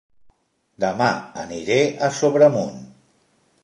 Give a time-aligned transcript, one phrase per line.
[0.85, 1.11] Dema
[1.43, 2.85] aniré a Sobremunt